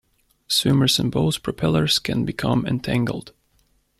[0.47, 3.33] Swimmers and boat propellors can become entangled.